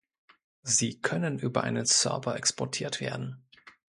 Sie 0.63 0.99
können 0.99 1.37
über 1.37 1.61
einen 1.61 1.85
Server 1.85 2.35
exportiert 2.35 3.01
werden. 3.01 3.43